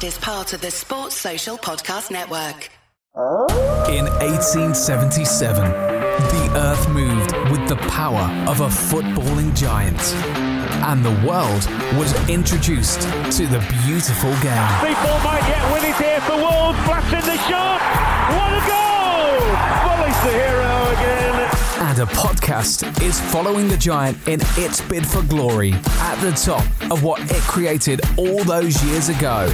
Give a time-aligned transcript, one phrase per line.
[0.00, 2.70] Podcast is part of the Sports Social Podcast Network.
[3.88, 10.00] In 1877, the earth moved with the power of a footballing giant.
[10.84, 11.66] And the world
[11.98, 14.68] was introduced to the beautiful game.
[14.80, 16.78] People might yet win it here for Wolves.
[16.86, 17.80] Blasting the shot.
[18.36, 19.40] What a goal!
[19.84, 21.50] Bully's the hero again.
[21.80, 26.64] And a podcast is following the giant in its bid for glory at the top
[26.90, 29.52] of what it created all those years ago.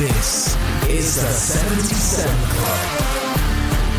[0.00, 0.56] This
[0.88, 2.24] is the 77
[2.56, 3.90] Club.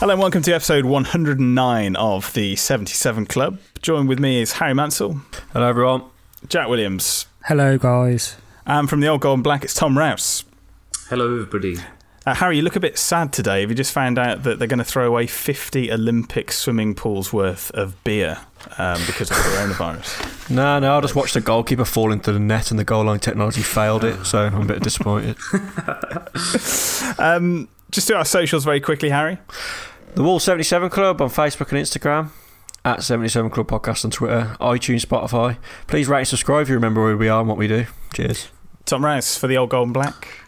[0.00, 3.58] Hello and welcome to episode 109 of the 77 Club.
[3.82, 5.20] Joined with me is Harry Mansell,
[5.52, 6.04] Hello, everyone.
[6.48, 8.36] Jack Williams, Hello, guys.
[8.66, 10.44] and from the old Golden Black, it's Tom Rouse.
[11.10, 11.76] Hello, everybody.
[12.30, 13.62] Uh, Harry, you look a bit sad today.
[13.62, 17.32] Have you just found out that they're going to throw away 50 Olympic swimming pools
[17.32, 18.38] worth of beer
[18.78, 20.36] um, because of coronavirus?
[20.50, 23.20] No, no, I just watched the goalkeeper fall into the net and the goal line
[23.20, 25.36] technology failed it, so I'm a bit disappointed.
[27.18, 29.38] Um, just do our socials very quickly, Harry.
[30.14, 32.30] The Wall 77 Club on Facebook and Instagram,
[32.84, 35.58] at 77 Club Podcast on Twitter, iTunes, Spotify.
[35.86, 37.86] Please rate and subscribe if you remember where we are and what we do.
[38.14, 38.48] Cheers.
[38.86, 40.39] Tom Rouse for the old Golden Black.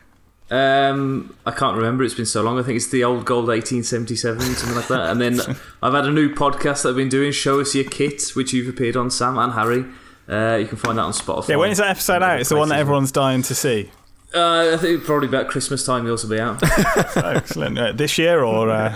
[0.52, 2.04] Um, I can't remember.
[2.04, 2.58] It's been so long.
[2.58, 5.10] I think it's the old gold 1877, something like that.
[5.10, 5.40] And then
[5.82, 8.68] I've had a new podcast that I've been doing, Show Us Your Kit, which you've
[8.68, 9.86] appeared on, Sam and Harry.
[10.28, 11.48] Uh, you can find that on Spotify.
[11.48, 12.38] Yeah, when is that episode out?
[12.38, 13.90] It's the one that everyone's dying to see.
[14.34, 16.60] Uh, I think probably about Christmas time you'll also be out.
[16.62, 17.78] Oh, excellent.
[17.78, 18.94] Uh, this year or.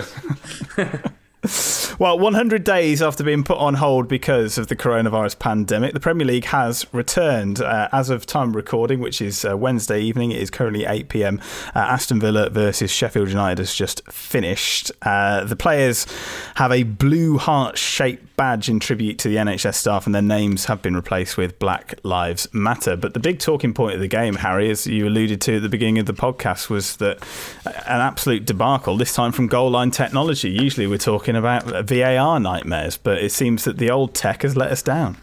[2.01, 2.07] Uh...
[2.07, 6.27] Well, 100 days after being put on hold because of the coronavirus pandemic, the Premier
[6.27, 7.61] League has returned.
[7.61, 11.41] Uh, as of time recording, which is uh, Wednesday evening, it is currently 8 pm.
[11.75, 14.93] Uh, Aston Villa versus Sheffield United has just finished.
[15.03, 16.07] Uh, the players
[16.57, 20.67] have a blue heart shaped badge in tribute to the NHS staff, and their names
[20.67, 22.97] have been replaced with Black Lives Matter.
[22.97, 25.69] But the big talking point of the game, Harry, as you alluded to at the
[25.69, 27.19] beginning of the podcast, was that
[27.65, 30.51] an absolute debacle, this time from goal line technology.
[30.51, 34.71] Usually we're talking about VAR nightmares, but it seems that the old tech has let
[34.71, 35.17] us down.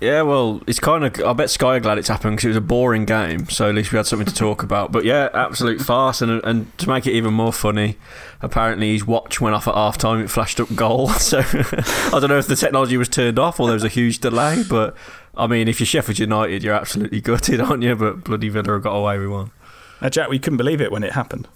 [0.00, 1.22] Yeah, well, it's kind of.
[1.22, 3.74] I bet Sky are glad it's happened because it was a boring game, so at
[3.74, 4.90] least we had something to talk about.
[4.90, 6.22] But yeah, absolute farce.
[6.22, 7.98] And, and to make it even more funny,
[8.40, 11.10] apparently his watch went off at half time, it flashed up goal.
[11.22, 14.18] So I don't know if the technology was turned off or there was a huge
[14.18, 14.96] delay, but
[15.36, 17.94] I mean, if you're Sheffield United, you're absolutely gutted, aren't you?
[17.94, 19.50] But bloody Villa got away with one.
[20.00, 21.48] Now, Jack, we couldn't believe it when it happened.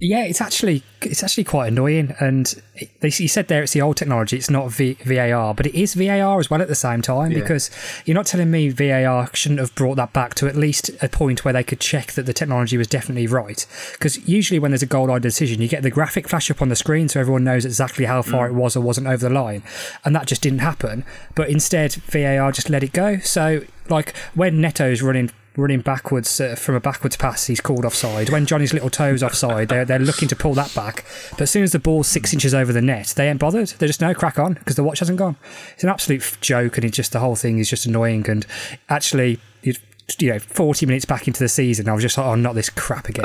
[0.00, 2.14] Yeah, it's actually it's actually quite annoying.
[2.18, 2.60] And
[3.00, 5.94] they, you said there it's the old technology, it's not v, VAR, but it is
[5.94, 7.70] VAR as well at the same time because
[8.04, 11.44] you're not telling me VAR shouldn't have brought that back to at least a point
[11.44, 13.66] where they could check that the technology was definitely right.
[13.92, 16.70] Because usually when there's a goal line decision, you get the graphic flash up on
[16.70, 18.50] the screen so everyone knows exactly how far mm.
[18.50, 19.62] it was or wasn't over the line,
[20.04, 21.04] and that just didn't happen.
[21.36, 23.18] But instead, VAR just let it go.
[23.18, 28.30] So like when Neto's running running backwards uh, from a backwards pass, he's called offside.
[28.30, 31.04] When Johnny's little toes offside, they're, they're looking to pull that back.
[31.32, 33.68] But as soon as the ball's six inches over the net, they ain't bothered.
[33.68, 35.36] They just no crack on because the watch hasn't gone.
[35.74, 38.28] It's an absolute joke, and it's just the whole thing is just annoying.
[38.28, 38.46] And
[38.88, 39.74] actually, you
[40.18, 42.68] you know, 40 minutes back into the season, I was just like, oh, not this
[42.68, 43.24] crap again.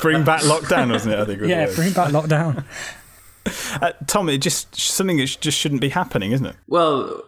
[0.00, 1.18] Bring back lockdown, wasn't it?
[1.18, 1.40] I think.
[1.40, 2.64] was the yeah, bring back lockdown.
[3.82, 6.56] Uh, Tom, it just something that just shouldn't be happening, isn't it?
[6.68, 7.22] well,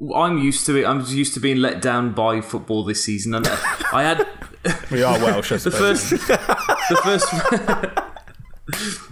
[0.00, 0.86] I'm used to it.
[0.86, 3.34] I'm used to being let down by football this season.
[3.34, 3.46] And
[3.92, 4.26] I had.
[4.90, 7.30] We are Welsh, I the first the first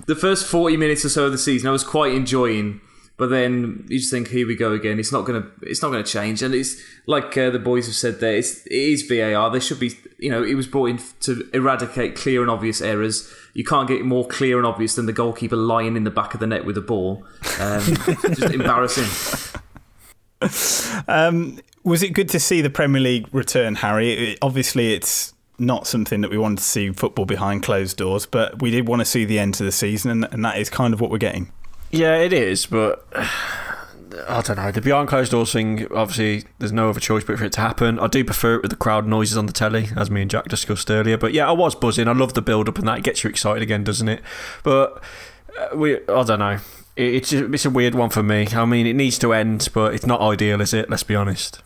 [0.06, 2.80] the first 40 minutes or so of the season I was quite enjoying
[3.16, 5.90] but then you just think here we go again it's not going to it's not
[5.90, 9.50] to change and it's like uh, the boys have said there it's, it is VAR
[9.50, 13.32] there should be you know it was brought in to eradicate clear and obvious errors
[13.54, 16.40] you can't get more clear and obvious than the goalkeeper lying in the back of
[16.40, 17.24] the net with a ball
[17.60, 17.80] um,
[18.34, 19.62] just embarrassing
[21.08, 24.12] Um, was it good to see the Premier League return, Harry?
[24.32, 28.60] It- obviously, it's not something that we wanted to see football behind closed doors, but
[28.60, 30.92] we did want to see the end to the season, and, and that is kind
[30.92, 31.50] of what we're getting.
[31.90, 33.06] Yeah, it is, but
[34.28, 34.70] I don't know.
[34.72, 37.98] The behind closed doors thing, obviously, there's no other choice but for it to happen.
[37.98, 40.48] I do prefer it with the crowd noises on the telly, as me and Jack
[40.48, 41.16] discussed earlier.
[41.16, 42.08] But yeah, I was buzzing.
[42.08, 43.02] I love the build up and that.
[43.02, 44.22] Gets you excited again, doesn't it?
[44.62, 45.02] But
[45.58, 46.58] uh, we, I don't know.
[46.96, 48.48] It, it's, it's a weird one for me.
[48.52, 50.90] I mean, it needs to end, but it's not ideal, is it?
[50.90, 51.62] Let's be honest.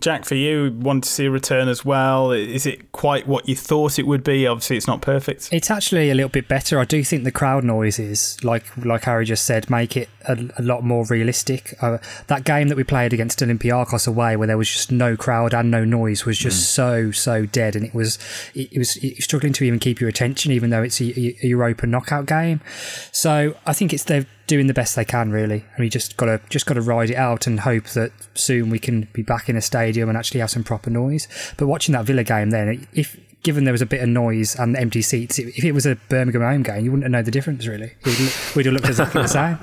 [0.00, 2.32] Jack, for you, want to see a return as well?
[2.32, 4.46] Is it quite what you thought it would be?
[4.46, 5.48] Obviously, it's not perfect.
[5.52, 6.80] It's actually a little bit better.
[6.80, 10.62] I do think the crowd noises, like like Harry just said, make it a, a
[10.62, 11.74] lot more realistic.
[11.80, 15.54] Uh, that game that we played against Olympiacos away, where there was just no crowd
[15.54, 16.74] and no noise, was just mm.
[16.74, 18.18] so so dead, and it was
[18.54, 21.86] it, it was struggling to even keep your attention, even though it's a, a Europa
[21.86, 22.60] knockout game.
[23.12, 25.64] So I think it's they've doing the best they can, really.
[25.74, 28.70] And we just got to just got to ride it out and hope that soon
[28.70, 31.28] we can be back in a stadium and actually have some proper noise.
[31.56, 34.76] But watching that Villa game, then if given there was a bit of noise and
[34.76, 37.66] empty seats, if it was a Birmingham home game, you wouldn't have known the difference
[37.66, 37.92] really.
[38.56, 39.58] We'd have looked exactly the same.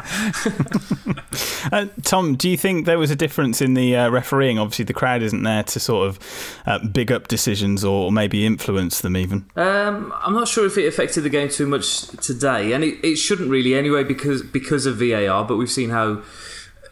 [1.73, 4.59] uh, Tom, do you think there was a difference in the uh, refereeing?
[4.59, 9.01] Obviously, the crowd isn't there to sort of uh, big up decisions or maybe influence
[9.01, 9.49] them even.
[9.55, 13.15] Um, I'm not sure if it affected the game too much today, and it, it
[13.15, 15.43] shouldn't really anyway because because of VAR.
[15.43, 16.21] But we've seen how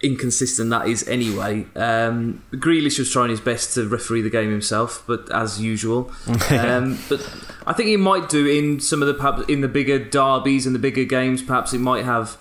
[0.01, 1.65] inconsistent that is anyway.
[1.75, 6.11] Um, Grealish was trying his best to referee the game himself, but as usual.
[6.49, 7.21] um, but
[7.65, 10.73] I think he might do in some of the perhaps in the bigger derbies and
[10.73, 11.41] the bigger games.
[11.41, 12.37] Perhaps it might have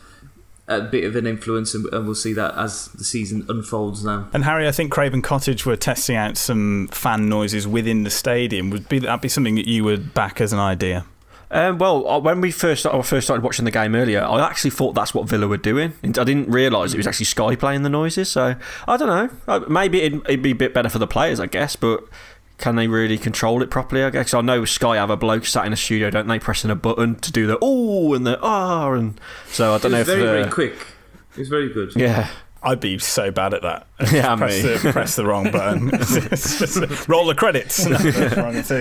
[0.69, 4.29] a bit of an influence, and, we'll see that as the season unfolds now.
[4.35, 8.71] And Harry, I think Craven Cottage were testing out some fan noises within the stadium.
[8.71, 11.07] Would be that be something that you would back as an idea?
[11.50, 14.71] Um, well, uh, when we first started, first started watching the game earlier, I actually
[14.71, 15.95] thought that's what Villa were doing.
[16.05, 18.31] I didn't realise it was actually Sky playing the noises.
[18.31, 18.56] So
[18.87, 19.31] I don't know.
[19.47, 21.75] Uh, maybe it'd, it'd, be a bit better for the players, I guess.
[21.75, 22.05] But
[22.59, 24.03] can they really control it properly?
[24.03, 26.71] I guess I know Sky have a bloke sat in a studio, don't they, pressing
[26.71, 30.06] a button to do the oh and the ah, and so I don't know if
[30.06, 30.75] very uh, very quick.
[31.37, 31.95] It's very good.
[31.95, 32.29] Yeah.
[32.63, 33.87] I'd be so bad at that.
[34.13, 35.89] Yeah, press, the, press the wrong button.
[37.09, 37.75] Roll the credits.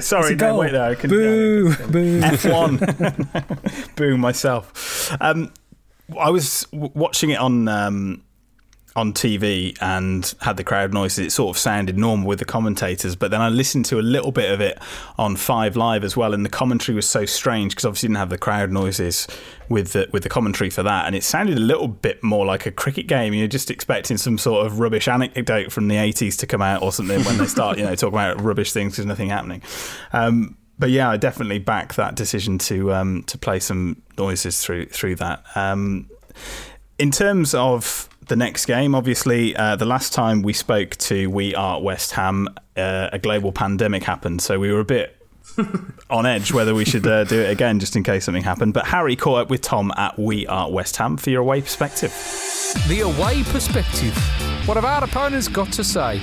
[0.06, 0.84] Sorry, no, wait there.
[0.92, 2.22] I can, boo, yeah, boo.
[2.22, 3.96] F1.
[3.96, 5.16] boo myself.
[5.20, 5.52] Um,
[6.20, 8.24] I was watching it on um,
[8.98, 13.16] on TV and had the crowd noises, it sort of sounded normal with the commentators.
[13.16, 14.80] But then I listened to a little bit of it
[15.20, 18.32] on Five Live as well, and the commentary was so strange because obviously didn't have
[18.32, 19.28] the crowd noises
[19.70, 22.66] with the, with the commentary for that, and it sounded a little bit more like
[22.66, 23.36] a cricket game.
[23.36, 26.92] You're just expecting some sort of rubbish anecdote from the 80s to come out or
[26.92, 29.62] something when they start, you know, talking about rubbish things because nothing happening.
[30.12, 34.88] Um, but yeah, I definitely back that decision to um, to play some noises through
[34.88, 35.44] through that.
[35.56, 36.10] Um,
[36.98, 41.56] in terms of the next game, obviously, uh, the last time we spoke to We
[41.56, 45.16] Are West Ham, uh, a global pandemic happened, so we were a bit
[46.10, 48.74] on edge whether we should uh, do it again just in case something happened.
[48.74, 52.12] But Harry caught up with Tom at We Are West Ham for your away perspective.
[52.88, 54.16] The away perspective.
[54.68, 56.22] What have our opponents got to say?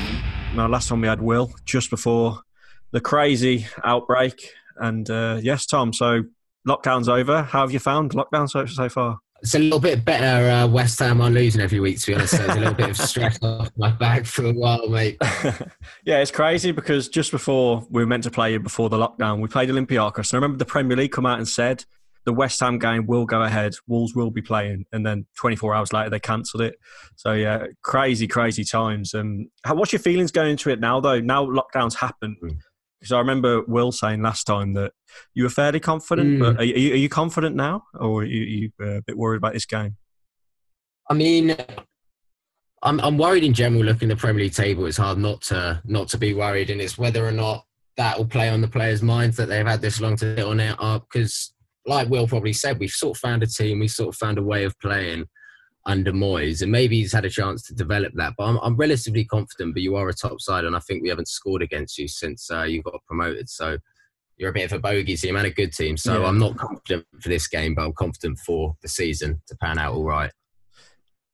[0.55, 2.39] No, last time we had Will just before
[2.91, 5.93] the crazy outbreak, and uh, yes, Tom.
[5.93, 6.25] So
[6.69, 7.43] lockdown's over.
[7.43, 9.19] How have you found lockdown so so far?
[9.44, 12.35] It's a little bit better uh, West Ham on losing every week, to be honest.
[12.35, 15.19] So it's a little bit of stress off my back for a while, mate.
[16.06, 19.43] yeah, it's crazy because just before we were meant to play you before the lockdown,
[19.43, 20.32] we played Olympiacos.
[20.32, 21.85] And I remember the Premier League come out and said
[22.25, 24.87] the West Ham game will go ahead, Wolves will be playing.
[24.93, 26.76] And then 24 hours later, they cancelled it.
[27.17, 29.12] So, yeah, crazy, crazy times.
[29.12, 31.20] Um, how, what's your feelings going into it now, though?
[31.20, 32.38] Now lockdown's happened.
[32.43, 32.56] Mm.
[33.05, 34.93] Because I remember Will saying last time that
[35.35, 36.41] you were fairly confident, mm.
[36.41, 39.19] but are you, are you, confident now, or are you, are you uh, a bit
[39.19, 39.99] worried about this game?
[41.11, 41.55] I mean,
[42.82, 43.84] I'm I'm worried in general.
[43.84, 46.81] Looking at the Premier League table, it's hard not to not to be worried, and
[46.81, 47.67] it's whether or not
[47.99, 50.58] that will play on the players' minds that they've had this long to get on
[50.58, 51.05] it up.
[51.13, 51.53] Because,
[51.84, 54.43] like Will probably said, we've sort of found a team, we sort of found a
[54.43, 55.27] way of playing
[55.86, 58.34] under Moyes, and maybe he's had a chance to develop that.
[58.36, 59.74] But I'm, I'm relatively confident.
[59.74, 62.50] But you are a top side, and I think we haven't scored against you since
[62.50, 63.48] uh, you got promoted.
[63.48, 63.79] So
[64.36, 65.96] you're a bit of a bogey team and a good team.
[65.96, 66.26] So yeah.
[66.26, 69.94] I'm not confident for this game, but I'm confident for the season to pan out
[69.94, 70.32] all right.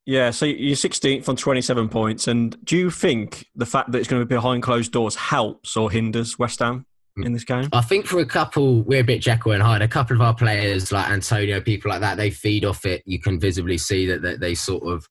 [0.06, 4.08] Yeah, so you're 16th on 27 points, and do you think the fact that it's
[4.08, 6.86] going to be behind closed doors helps or hinders West Ham?
[7.24, 7.68] In this game?
[7.72, 9.82] I think for a couple, we're a bit Jekyll and Hyde.
[9.82, 13.02] A couple of our players, like Antonio, people like that, they feed off it.
[13.06, 15.06] You can visibly see that, that they sort of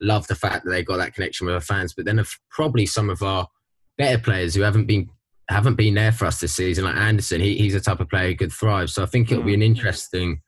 [0.00, 1.94] love the fact that they got that connection with our fans.
[1.94, 3.48] But then probably some of our
[3.96, 5.08] better players who haven't been
[5.48, 8.28] haven't been there for us this season, like Anderson, he, he's a type of player
[8.28, 8.90] who could thrive.
[8.90, 9.64] So I think it'll be an mm.
[9.64, 10.42] interesting,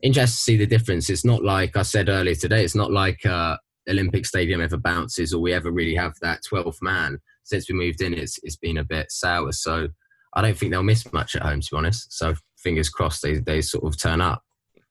[0.00, 1.10] interesting to see the difference.
[1.10, 2.62] It's not like I said earlier today.
[2.62, 3.56] It's not like uh,
[3.88, 7.18] Olympic Stadium ever bounces or we ever really have that 12th man.
[7.42, 9.52] Since we moved in, it's it's been a bit sour.
[9.52, 9.88] So
[10.34, 12.12] I don't think they'll miss much at home, to be honest.
[12.12, 14.42] So fingers crossed they, they sort of turn up.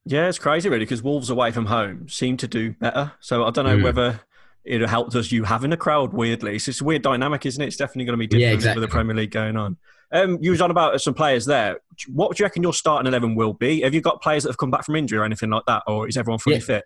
[0.05, 3.13] Yeah, it's crazy really because Wolves away from home seem to do better.
[3.19, 3.83] So I don't know mm.
[3.83, 4.19] whether
[4.65, 6.13] it helped us you having a crowd.
[6.13, 7.67] Weirdly, it's just a weird dynamic, isn't it?
[7.67, 8.81] It's definitely going to be different Yeah, exactly.
[8.81, 9.77] with the Premier League going on.
[10.11, 11.79] Um, you was on about some players there.
[12.07, 13.81] What do you reckon your starting eleven will be?
[13.81, 16.07] Have you got players that have come back from injury or anything like that, or
[16.07, 16.61] is everyone fully Yeah.
[16.63, 16.85] fit?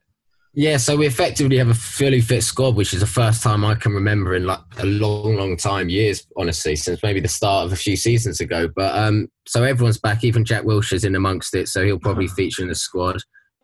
[0.53, 3.75] Yeah, so we effectively have a fully fit squad, which is the first time I
[3.75, 7.73] can remember in like a long, long time, years, honestly, since maybe the start of
[7.73, 8.67] a few seasons ago.
[8.75, 12.63] But um, so everyone's back, even Jack Wilshere's in amongst it, so he'll probably feature
[12.63, 13.17] in the squad.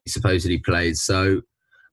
[0.06, 0.98] He supposedly played.
[0.98, 1.42] So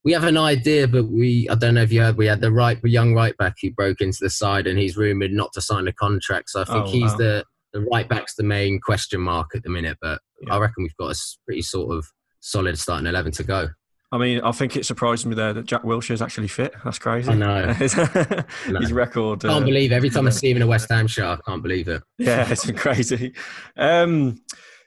[0.04, 2.52] we have an idea, but we I don't know if you heard, we had the
[2.52, 5.88] right young right back who broke into the side and he's rumoured not to sign
[5.88, 6.50] a contract.
[6.50, 7.16] So I think Oh, he's wow.
[7.16, 10.54] the the right back's the main question mark at the minute, but Yeah.
[10.54, 12.04] I reckon we've got a pretty sort of
[12.40, 13.68] solid starting eleven to go.
[14.12, 16.74] I mean, I think it surprised me there that Jack Wilshere's actually fit.
[16.84, 17.30] That's crazy.
[17.30, 17.72] I know.
[17.74, 18.90] His know.
[18.90, 19.42] record.
[19.42, 19.94] Can't uh, believe it.
[19.94, 22.02] every time I see him in a West Ham shirt, I can't believe it.
[22.18, 23.34] Yeah, it's crazy.
[23.76, 24.40] Um,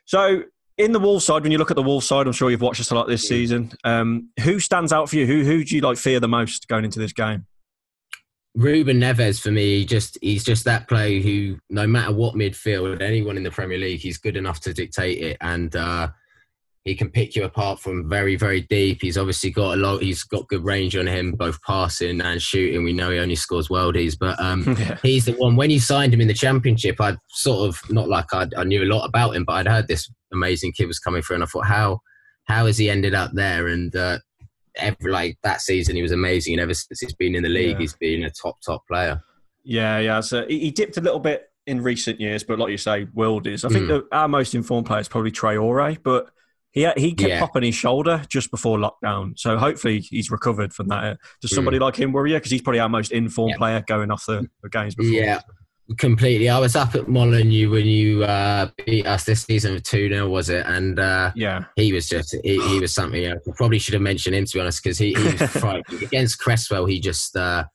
[0.06, 0.44] so,
[0.77, 2.82] in the Wolves side, when you look at the Wolves side, I'm sure you've watched
[2.82, 3.72] us a lot this season.
[3.86, 5.25] Um, who stands out for you?
[5.25, 7.46] Who who do you like fear the most going into this game?
[8.56, 13.38] Ruben Neves for me, just he's just that player who, no matter what midfield, anyone
[13.38, 16.10] in the Premier League, he's good enough to dictate it, and uh,
[16.86, 19.00] he can pick you apart from very very deep.
[19.02, 20.02] He's obviously got a lot.
[20.02, 22.84] He's got good range on him, both passing and shooting.
[22.84, 24.98] We know he only scores worldies, but um, Yeah.
[25.02, 25.56] he's the one.
[25.56, 28.84] When you signed him in the Championship, I'd sort of not like I'd, I knew
[28.84, 31.48] a lot about him, but I'd heard this amazing kid was coming through, and I
[31.48, 32.00] thought, how
[32.46, 33.68] how has he ended up there?
[33.68, 34.20] And uh,
[34.75, 37.72] every like that season, he was amazing, and ever since he's been in the league,
[37.74, 37.80] Yeah.
[37.80, 39.22] he's been a top top player.
[39.63, 40.20] Yeah, yeah.
[40.20, 43.63] So he, dipped a little bit in recent years, but like you say, world is.
[43.63, 43.88] I think Mm.
[43.88, 46.28] the, our most informed player is probably Traore, but
[46.74, 47.39] he he kept Yeah.
[47.39, 49.38] popping his shoulder just before lockdown.
[49.39, 51.03] So hopefully he's recovered from that.
[51.03, 52.38] Uh, Does somebody like him worry you?
[52.38, 53.58] Because he's probably our most informed Yeah.
[53.58, 55.13] player going off the, the games before.
[55.13, 55.42] Yeah,
[55.98, 56.50] completely.
[56.50, 60.27] I was up at Molineux when you uh, beat us this season with 2 0,
[60.30, 60.65] was it?
[60.65, 61.65] And uh, Yeah.
[61.75, 63.42] he was just, he, he was something else.
[63.48, 66.03] I probably should have mentioned him, to be honest, because he, he was frightening.
[66.03, 67.65] Against Cresswell, he just, uh,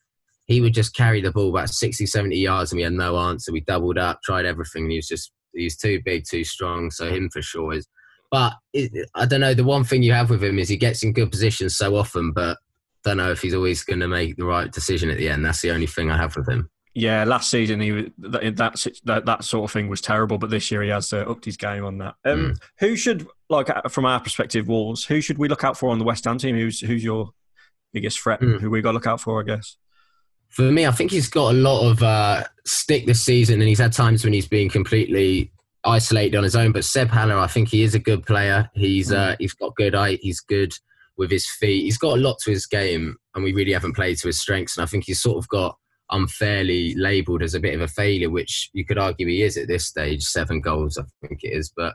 [0.46, 3.52] he would just carry the ball about 60, 70 yards and we had no answer.
[3.52, 4.84] We doubled up, tried everything.
[4.84, 6.90] And he was just, he was too big, too strong.
[6.90, 7.86] So him for sure is.
[8.30, 9.54] But it, I don't know.
[9.54, 12.32] The one thing you have with him is he gets in good positions so often,
[12.32, 12.58] but
[13.04, 15.44] don't know if he's always going to make the right decision at the end.
[15.44, 16.70] That's the only thing I have with him.
[16.94, 18.56] Yeah, last season he was that
[19.04, 21.56] that that, sort of thing was terrible, but this year he has uh, upped his
[21.56, 22.16] game on that.
[22.24, 25.04] Um, Who should like uh, from our perspective, Wolves?
[25.04, 26.56] Who should we look out for on the West Ham team?
[26.56, 27.30] Who's who's your
[27.92, 28.40] biggest threat?
[28.40, 28.60] Mm.
[28.60, 29.40] Who we got to look out for?
[29.40, 29.76] I guess.
[30.48, 33.78] For me, I think he's got a lot of uh, stick this season, and he's
[33.78, 35.52] had times when he's been completely
[35.84, 36.72] isolated on his own.
[36.72, 38.68] But Seb Haller, I think he is a good player.
[38.74, 40.18] He's uh, he's got good height.
[40.22, 40.72] He's good
[41.16, 41.84] with his feet.
[41.84, 44.76] He's got a lot to his game, and we really haven't played to his strengths.
[44.76, 45.76] And I think he's sort of got
[46.10, 49.68] unfairly labelled as a bit of a failure, which you could argue he is at
[49.68, 50.22] this stage.
[50.24, 51.94] Seven goals, I think it is, but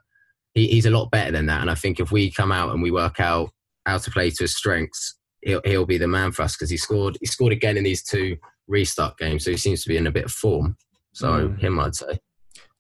[0.54, 1.62] he, he's a lot better than that.
[1.62, 3.50] And I think if we come out and we work out
[3.86, 6.78] how to play to his strengths, he'll he'll be the man for us because he
[6.78, 8.38] scored he scored again in these two
[8.68, 10.78] restart games, so he seems to be in a bit of form.
[11.14, 11.60] So Mm.
[11.60, 12.20] him, I'd say.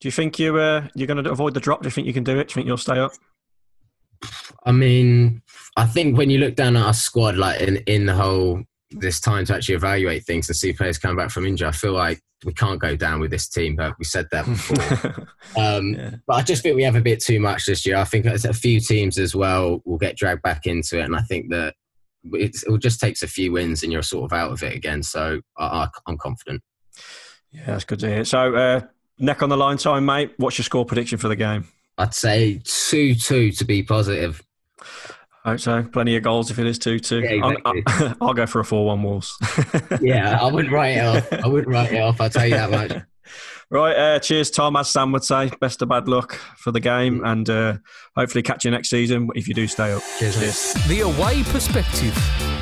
[0.04, 1.82] Do you think you uh, you're going to avoid the drop?
[1.82, 2.50] Do you think you can do it?
[2.50, 3.14] Do you think you'll stay up?
[4.66, 5.42] I mean,
[5.78, 9.22] I think when you look down at our squad, like in in the whole this
[9.22, 12.20] time to actually evaluate things and see players come back from injury, I feel like
[12.44, 13.78] we can't go down with this team.
[13.78, 15.28] But we said that before.
[15.58, 16.16] Um, Yeah.
[16.28, 17.96] But I just think we have a bit too much this year.
[17.96, 21.22] I think a few teams as well will get dragged back into it, and I
[21.22, 21.76] think that
[22.34, 25.02] it's, it just takes a few wins and you're sort of out of it again.
[25.02, 26.62] So I, I, I'm confident.
[27.54, 28.26] Yeah, that's good to hear.
[28.26, 28.82] So, uh,
[29.20, 30.34] neck on the line time, mate.
[30.38, 31.67] What's your score prediction for the game?
[31.98, 34.41] I'd say two two to be positive.
[35.46, 35.84] Hope so.
[35.84, 37.20] Plenty of goals if it is 2 2.
[37.20, 37.84] Yeah, exactly.
[37.86, 39.38] I'll, I'll go for a 4 1 Wolves.
[40.01, 41.34] Yeah, I wouldn't write it off.
[41.34, 42.22] I wouldn't write it off.
[42.22, 42.93] I'll tell you that much.
[43.74, 44.75] Right, uh, cheers, Tom.
[44.75, 47.77] As Sam would say, best of bad luck for the game, and uh,
[48.15, 50.03] hopefully catch you next season if you do stay up.
[50.20, 50.88] Cheers, mate.
[50.88, 52.15] The away perspective.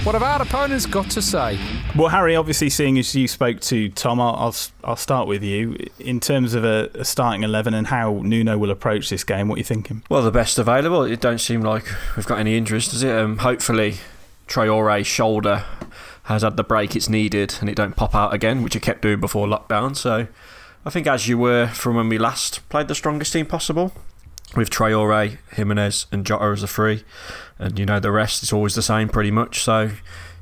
[0.06, 1.60] What have our opponents got to say?
[1.98, 5.76] Well, Harry, obviously, seeing as you spoke to Tom, I'll, I'll, I'll start with you.
[6.00, 9.56] In terms of a, a starting 11 and how Nuno will approach this game, what
[9.56, 10.04] are you thinking?
[10.10, 11.04] Well, the best available.
[11.04, 11.84] It don't seem like
[12.16, 13.14] we've got any injuries, does it?
[13.14, 13.96] Um, hopefully,
[14.48, 15.66] Traore's shoulder
[16.24, 19.02] has had the break it's needed and it don't pop out again, which it kept
[19.02, 19.94] doing before lockdown.
[19.94, 20.28] So,
[20.86, 23.94] I think as you were from when we last played the strongest team possible,
[24.56, 27.04] with Traore, Jimenez, and Jota as a free,
[27.60, 29.64] and you know the rest is always the same pretty much.
[29.64, 29.92] So,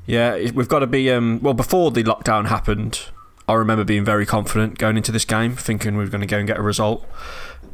[0.06, 1.10] yeah, we've got to be.
[1.10, 3.02] Um, well, before the lockdown happened,
[3.48, 6.38] I remember being very confident going into this game, thinking we were going to go
[6.38, 7.06] and get a result.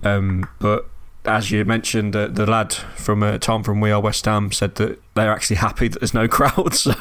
[0.03, 0.87] Um, but
[1.25, 4.77] as you mentioned, the, the lad from uh, Tom from We Are West Ham said
[4.77, 6.93] that they're actually happy that there's no crowd, so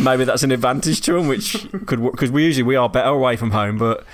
[0.00, 3.36] maybe that's an advantage to them, which could because we usually we are better away
[3.36, 4.04] from home, but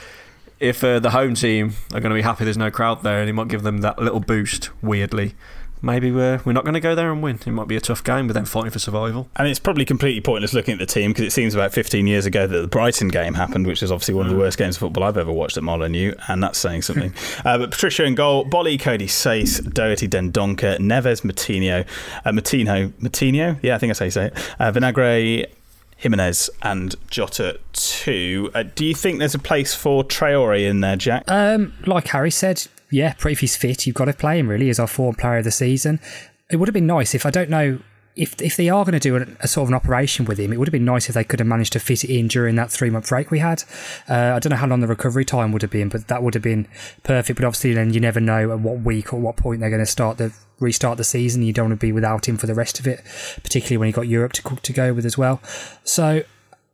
[0.64, 3.28] if uh, the home team are going to be happy there's no crowd there, and
[3.28, 5.34] it might give them that little boost weirdly.
[5.84, 7.38] maybe we're we're not going to go there and win.
[7.46, 9.28] It might be a tough game, but then fighting for survival.
[9.36, 12.26] And it's probably completely pointless looking at the team because it seems about 15 years
[12.26, 14.80] ago that the Brighton game happened, which is obviously one of the worst games of
[14.80, 17.14] football I've ever watched at Molineux, and that's saying something.
[17.44, 21.86] uh, but Patricio in goal, Boly, Coady Saiss, Doherty, Dendoncker, Neves, Matinho,
[22.24, 25.46] uh, Matino, Matinho, yeah, I think I say say it, uh, Vinagre,
[26.04, 28.50] Jimenez and Jota too.
[28.54, 31.24] Uh, do you think there's a place for Traore in there, Jack?
[31.28, 34.78] Um, like Harry said, yeah, if he's fit, you've got to play him really as
[34.78, 35.98] our form player of the season.
[36.50, 37.78] It would have been nice if I don't know
[38.16, 40.52] if if they are going to do a, a, sort of an operation with him,
[40.52, 42.54] it would have been nice if they could have managed to fit it in during
[42.56, 43.64] that three month break we had.
[44.08, 46.34] Uh, I don't know how long the recovery time would have been, but that would
[46.34, 46.68] have been
[47.02, 47.38] perfect.
[47.38, 49.86] But obviously, then you never know at what week or what point they're going to
[49.86, 51.42] start the restart the season.
[51.42, 53.00] You don't want to be without him for the rest of it,
[53.42, 55.40] particularly when you got Europe to cook to go with as well.
[55.82, 56.22] So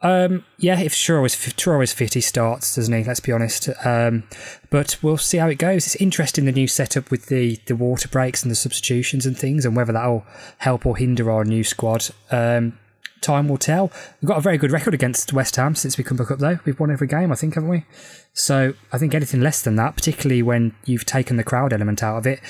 [0.02, 3.04] um, yeah, if is, True is fit, he starts, doesn't he?
[3.04, 3.68] Let's be honest.
[3.84, 4.24] Um,
[4.70, 5.86] but we'll see how it goes.
[5.86, 9.66] It's interesting the new setup with the, the water breaks and the substitutions and things,
[9.66, 10.24] and whether that'll
[10.58, 12.08] help or hinder our new squad.
[12.30, 12.78] Um,
[13.20, 13.92] time will tell.
[14.20, 16.58] We've got a very good record against West Ham since we come back up, though.
[16.64, 17.84] We've won every game, I think, haven't we?
[18.32, 22.16] So I think anything less than that, particularly when you've taken the crowd element out
[22.16, 22.40] of it,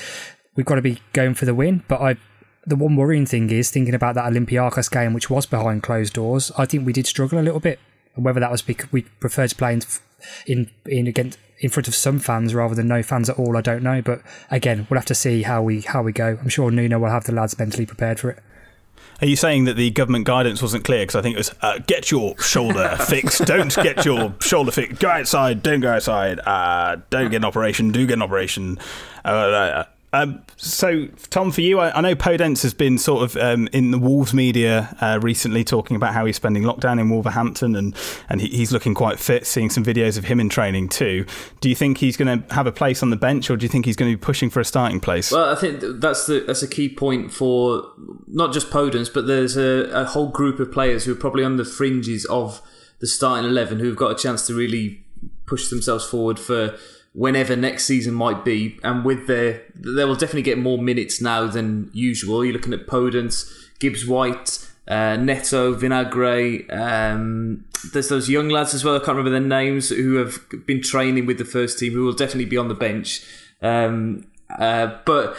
[0.55, 1.83] we've got to be going for the win.
[1.89, 2.17] But I
[2.67, 6.53] the one worrying thing is thinking about that Olympiacos game, which was behind closed doors.
[6.59, 7.79] I think we did struggle a little bit,
[8.15, 9.83] and whether that was because we preferred to play in
[10.47, 13.57] in, in against in front of some fans rather than no fans at all.
[13.57, 16.39] I don't know, but again, we'll have to see how we how we go.
[16.41, 18.43] I'm sure Nuno will have the lads mentally prepared for it.
[19.23, 21.03] Are you saying that the government guidance wasn't clear?
[21.03, 25.01] Because I think it was uh, get your shoulder fixed, don't get your shoulder fixed,
[25.01, 28.79] go outside, don't go outside, uh, don't get an operation, do get an operation.
[29.25, 33.37] Uh, uh um, so, Tom, for you, I, I, know Podence has been sort of
[33.37, 37.77] um, in the Wolves media uh, recently talking about how he's spending lockdown in Wolverhampton
[37.77, 37.95] and,
[38.29, 41.25] and he, he's looking quite fit, seeing some videos of him in training too.
[41.61, 43.69] Do you think he's going to have a place on the bench or do you
[43.69, 45.31] think he's going to be pushing for a starting place?
[45.31, 47.85] Well, I think that's, the, that's a key point for
[48.27, 51.57] not just Podence, but there's a, a whole group of players who are probably on
[51.57, 52.61] the fringes of
[52.99, 55.05] the starting 11 who've got a chance to really
[55.47, 56.77] push themselves forward for
[57.13, 58.79] whenever next season might be.
[58.83, 62.45] And with their, they will definitely get more minutes now than usual.
[62.45, 66.73] You're looking at Podence, Gibbs White, uh, Neto, Vinagre.
[66.73, 68.95] Um, there's those young lads as well.
[68.97, 72.13] I can't remember their names who have been training with the first team who will
[72.13, 73.25] definitely be on the bench.
[73.63, 74.27] Um,
[74.59, 75.37] uh, but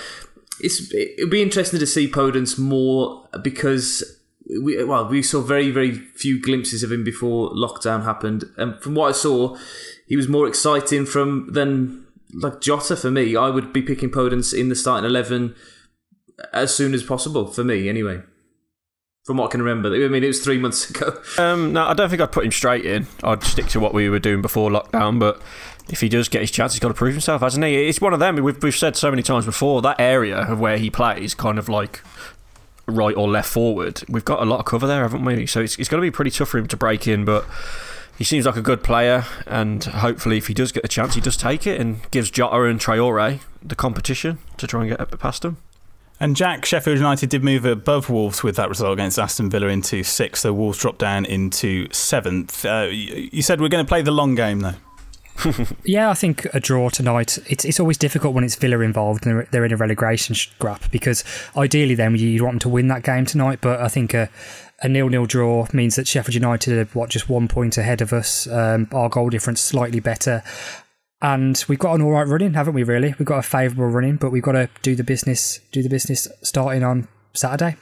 [0.60, 4.20] it's it'll be interesting to see Podence more because
[4.62, 8.96] we well we saw very very few glimpses of him before lockdown happened, and from
[8.96, 9.58] what I saw,
[10.12, 13.38] he was more exciting from than like Jota for me.
[13.38, 15.56] I would be picking Podence in the starting eleven
[16.52, 18.22] as soon as possible for me, anyway.
[19.24, 21.18] From what I can remember, I mean, it was three months ago.
[21.38, 23.08] Um, no, I don't think I'd put him straight in.
[23.24, 25.18] I'd stick to what we were doing before lockdown.
[25.18, 25.42] But
[25.90, 27.88] if he does get his chance, he's got to prove himself, hasn't he?
[27.88, 28.36] It's one of them.
[28.36, 31.70] We've we've said so many times before that area of where he plays, kind of
[31.70, 32.02] like
[32.86, 34.04] right or left forward.
[34.10, 35.46] We've got a lot of cover there, haven't we?
[35.46, 37.46] So it's, it's going to be pretty tough for him to break in, but
[38.18, 41.22] he seems like a good player, and hopefully, if he does get the chance, he
[41.22, 45.18] does take it and gives Jota and Traore the competition to try and get up
[45.20, 45.58] past him.
[46.20, 50.04] And Jack, Sheffield United did move above Wolves with that result against Aston Villa into
[50.04, 50.44] sixth.
[50.44, 52.64] So Wolves dropped down into seventh.
[52.64, 54.76] Uh, you said we're going to play the long game, though.
[55.84, 57.40] yeah, I think a draw tonight.
[57.50, 61.24] It's it's always difficult when it's Villa involved and they're in a relegation scrap because
[61.58, 63.60] ideally then you'd want them to win that game tonight.
[63.62, 64.30] But I think a,
[64.82, 68.48] a nil-nil draw means that Sheffield United are what just one point ahead of us.
[68.48, 70.44] Um, our goal difference slightly better,
[71.22, 72.84] and we've got an all right running, haven't we?
[72.84, 75.60] Really, we've got a favourable running, but we've got to do the business.
[75.72, 77.78] Do the business starting on Saturday.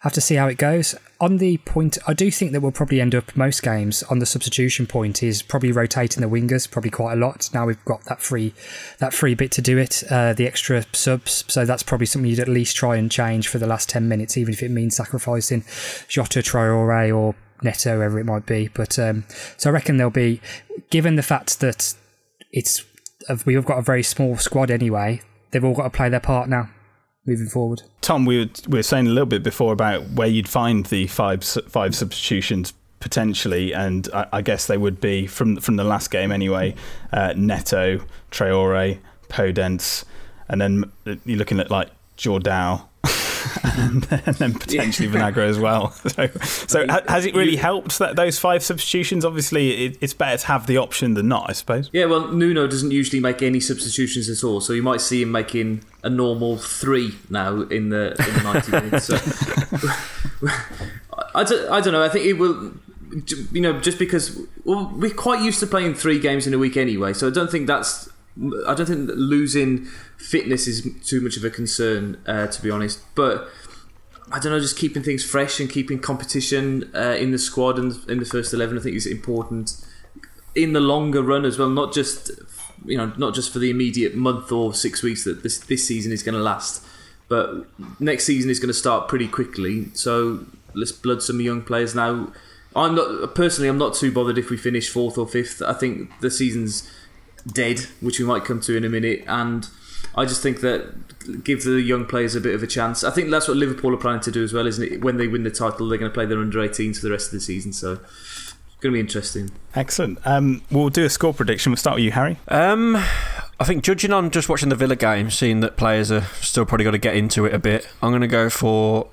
[0.00, 0.94] Have to see how it goes.
[1.20, 4.26] On the point, I do think that we'll probably end up most games on the
[4.26, 7.50] substitution point is probably rotating the wingers probably quite a lot.
[7.52, 8.54] Now we've got that free
[8.98, 11.44] that free bit to do it, uh, the extra subs.
[11.48, 14.36] So that's probably something you'd at least try and change for the last ten minutes,
[14.36, 15.64] even if it means sacrificing
[16.08, 18.68] Jota Traore or Neto, whoever it might be.
[18.68, 19.24] But um,
[19.58, 20.40] so I reckon there'll be,
[20.88, 21.94] given the fact that
[22.52, 22.84] it's
[23.44, 26.70] we've got a very small squad anyway, they've all got to play their part now
[27.26, 27.82] moving forward.
[28.00, 31.06] Tom, we were, we were saying a little bit before about where you'd find the
[31.06, 36.10] five five substitutions potentially, and I, I guess they would be from from the last
[36.10, 36.74] game anyway.
[37.12, 40.04] Uh, Neto, Traore, Podence,
[40.48, 40.92] and then
[41.24, 42.86] you're looking at like Jordao
[43.62, 45.30] and, then, and then potentially yeah.
[45.30, 45.94] Vinagre as well.
[46.10, 46.26] So,
[46.66, 49.24] so has it really helped that those five substitutions?
[49.24, 51.88] Obviously, it, it's better to have the option than not, I suppose.
[51.92, 55.30] Yeah, well, Nuno doesn't usually make any substitutions at all, so you might see him
[55.30, 59.04] making a normal three now in the in the ninety minutes.
[59.06, 59.16] So,
[61.34, 62.02] I don't, I don't know.
[62.02, 62.72] I think it will.
[63.52, 66.76] You know, just because well, we're quite used to playing three games in a week
[66.76, 68.08] anyway, so I don't think that's
[68.66, 69.88] I don't think losing
[70.20, 73.00] fitness is too much of a concern, uh, to be honest.
[73.14, 73.48] But
[74.30, 77.92] I don't know, just keeping things fresh and keeping competition uh, in the squad and
[78.08, 79.84] in the first eleven, I think is important
[80.54, 81.70] in the longer run as well.
[81.70, 82.30] Not just
[82.84, 86.12] you know, not just for the immediate month or six weeks that this this season
[86.12, 86.84] is going to last,
[87.28, 87.66] but
[87.98, 89.88] next season is going to start pretty quickly.
[89.94, 92.32] So let's blood some young players now.
[92.74, 93.68] I'm not personally.
[93.68, 95.60] I'm not too bothered if we finish fourth or fifth.
[95.60, 96.88] I think the season's
[97.52, 99.68] dead, which we might come to in a minute, and
[100.14, 103.04] I just think that give the young players a bit of a chance.
[103.04, 105.04] I think that's what Liverpool are planning to do as well, isn't it?
[105.04, 107.28] When they win the title, they're going to play their under 18s for the rest
[107.28, 107.72] of the season.
[107.72, 109.50] So it's going to be interesting.
[109.74, 110.18] Excellent.
[110.24, 111.70] Um, we'll do a score prediction.
[111.70, 112.38] We'll start with you, Harry.
[112.48, 116.64] Um, I think judging on just watching the Villa game, seeing that players are still
[116.64, 119.08] probably got to get into it a bit, I'm going to go for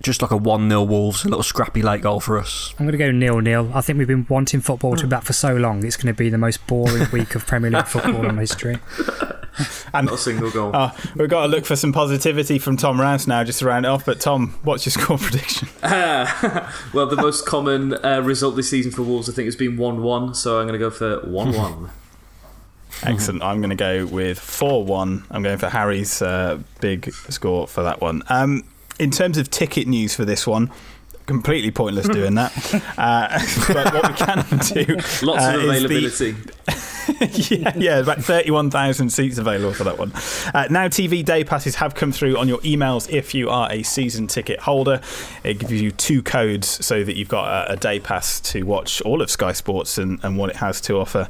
[0.00, 2.72] just like a 1 0 Wolves, a little scrappy late goal for us.
[2.78, 3.70] I'm going to go nil nil.
[3.74, 5.84] I think we've been wanting football to be back for so long.
[5.84, 8.78] It's going to be the most boring week of Premier League football in history.
[9.92, 10.74] and not a single goal.
[10.74, 13.86] Uh, we've got to look for some positivity from Tom Rouse now, just to round
[13.86, 14.04] it off.
[14.04, 15.68] But Tom, what's your score prediction?
[15.82, 19.76] Uh, well, the most common uh, result this season for Wolves, I think, has been
[19.76, 20.34] one-one.
[20.34, 21.90] So I'm going to go for one-one.
[23.02, 23.42] Excellent.
[23.42, 25.24] I'm going to go with 4 1.
[25.30, 28.22] I'm going for Harry's uh, big score for that one.
[28.28, 28.64] Um,
[28.98, 30.70] in terms of ticket news for this one,
[31.26, 32.52] completely pointless doing that.
[32.98, 33.28] Uh,
[33.72, 34.94] but what we can do.
[35.24, 36.34] Lots uh, of availability.
[37.50, 40.12] yeah, yeah, about 31,000 seats available for that one.
[40.54, 43.82] Uh, now, TV day passes have come through on your emails if you are a
[43.82, 45.00] season ticket holder.
[45.42, 49.00] It gives you two codes so that you've got a, a day pass to watch
[49.02, 51.28] all of Sky Sports and, and what it has to offer.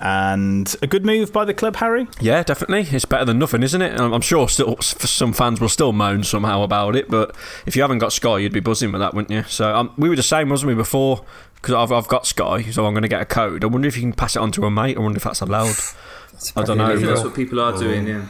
[0.00, 2.06] And a good move by the club, Harry?
[2.20, 2.94] Yeah, definitely.
[2.94, 3.98] It's better than nothing, isn't it?
[3.98, 7.34] I'm sure still some fans will still moan somehow about it, but
[7.64, 9.44] if you haven't got Sky, you'd be buzzing with that, wouldn't you?
[9.44, 11.24] So um, we were the same, wasn't we, before?
[11.64, 13.64] Because I've, I've got Sky, so I'm going to get a code.
[13.64, 14.98] I wonder if you can pass it on to a mate.
[14.98, 15.74] I wonder if that's allowed.
[16.32, 16.94] That's I don't know.
[16.94, 18.26] That's what people are doing, yeah.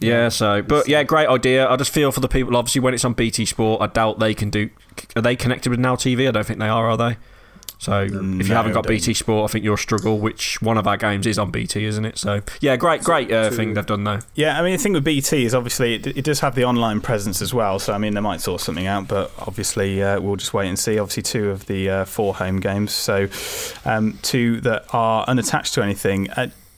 [0.00, 1.68] Yeah, so but yeah, great idea.
[1.68, 2.56] I just feel for the people.
[2.56, 4.70] Obviously, when it's on BT Sport, I doubt they can do.
[5.14, 6.26] Are they connected with Now TV?
[6.26, 6.88] I don't think they are.
[6.88, 7.18] Are they?
[7.84, 8.86] So if you haven't got.
[8.86, 10.18] BT Sport, I think you'll struggle.
[10.18, 12.18] Which one of our games is on BT, isn't it?
[12.18, 14.20] So yeah, great, great uh, thing they've done though.
[14.34, 17.00] Yeah, I mean, the thing with BT is obviously it, it does have the online
[17.00, 17.78] presence as well.
[17.78, 20.78] So, I mean, they might sort something out, but obviously uh, we'll just wait and
[20.78, 20.98] see.
[20.98, 23.28] Obviously, two of the uh, four home games, so
[23.84, 26.28] um, two that are unattached to anything.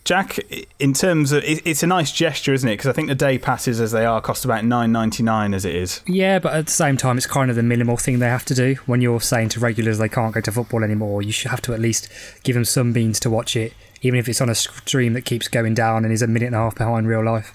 [0.07, 0.39] Jack,
[0.79, 2.75] in terms of it's a nice gesture, isn't it?
[2.75, 5.65] Because I think the day passes as they are cost about nine ninety nine as
[5.65, 6.01] it is.
[6.07, 8.55] Yeah, but at the same time, it's kind of the minimal thing they have to
[8.55, 8.77] do.
[8.87, 11.75] When you're saying to regulars they can't go to football anymore, you should have to
[11.75, 12.09] at least
[12.45, 15.49] give them some means to watch it, even if it's on a stream that keeps
[15.49, 17.53] going down and is a minute and a half behind real life.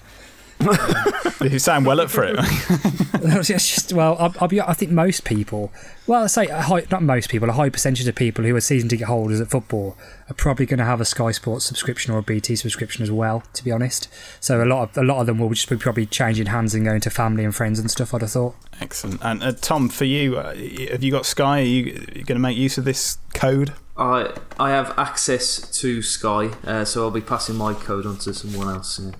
[1.40, 2.36] you sound well up for it.
[3.42, 5.72] just well, I'll, I'll be, I think most people,
[6.06, 8.60] well, I say a high, not most people, a high percentage of people who are
[8.60, 9.96] season ticket holders at football
[10.28, 13.42] are probably going to have a Sky Sports subscription or a BT subscription as well.
[13.54, 14.08] To be honest,
[14.40, 16.84] so a lot of a lot of them will just be probably changing hands and
[16.84, 18.14] going to family and friends and stuff.
[18.14, 18.54] I'd have thought.
[18.80, 19.20] Excellent.
[19.22, 20.54] And uh, Tom, for you, uh,
[20.90, 21.60] have you got Sky?
[21.60, 23.72] Are you, you going to make use of this code?
[23.96, 28.34] I I have access to Sky, uh, so I'll be passing my code on to
[28.34, 28.98] someone else.
[28.98, 29.12] Yeah.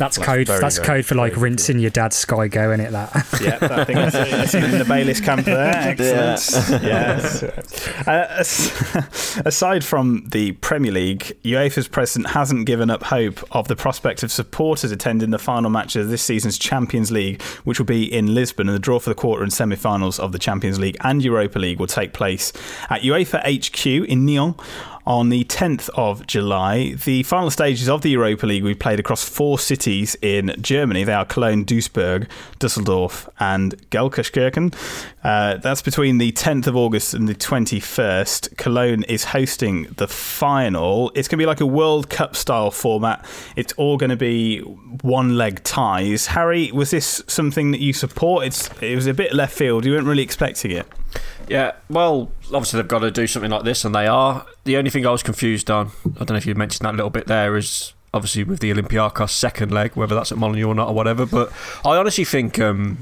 [0.00, 0.46] That's That's code.
[0.46, 2.90] that's very, code for like very rinsing your dad's Sky Go, in it?
[2.92, 3.10] That.
[3.40, 5.72] Yeah, I think that's, that's in the Bayliss camp there.
[5.74, 6.82] Excellent.
[6.82, 7.44] Yes.
[8.06, 14.22] Uh, aside from the Premier League, UEFA's president hasn't given up hope of the prospect
[14.22, 18.34] of supporters attending the final match of this season's Champions League, which will be in
[18.34, 18.68] Lisbon.
[18.68, 21.78] And the draw for the quarter and semi-finals of the Champions League and Europa League
[21.78, 22.52] will take place
[22.88, 24.54] at UEFA HQ in Nyon
[25.06, 26.92] on the 10th of July.
[26.92, 31.04] The final stages of the Europa League we played across four cities in Germany.
[31.04, 34.74] They are Cologne, Duisburg, Dusseldorf, and Gelsenkirchen.
[35.24, 38.56] Uh, that's between the 10th of August and the 21st.
[38.56, 41.10] Cologne is hosting the final.
[41.14, 43.24] It's going to be like a World Cup style format.
[43.56, 46.26] It's all going to be one leg ties.
[46.28, 48.44] Harry, was this something that you support?
[48.82, 49.84] It was a bit left field.
[49.84, 50.86] You weren't really expecting it.
[51.50, 54.46] Yeah, well, obviously they've got to do something like this, and they are.
[54.62, 57.10] The only thing I was confused on, I don't know if you mentioned that little
[57.10, 60.88] bit there, is obviously with the Olympiacos second leg, whether that's at Molineux or not
[60.88, 61.26] or whatever.
[61.26, 61.52] But
[61.84, 62.98] I honestly think, um,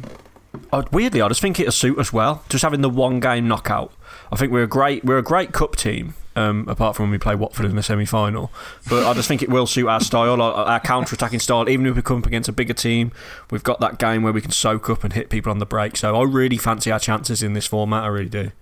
[0.90, 2.42] weirdly, I just think it'll suit us well.
[2.48, 3.92] Just having the one game knockout.
[4.32, 6.14] I think we're a great, we're a great cup team.
[6.38, 8.53] Um, apart from when we play Watford in the semi-final,
[8.88, 11.68] but I just think it will suit our style, our, our counter-attacking style.
[11.68, 13.11] Even if we come up against a bigger team,
[13.51, 15.96] we've got that game where we can soak up and hit people on the break.
[15.96, 18.05] So I really fancy our chances in this format.
[18.05, 18.53] I really do.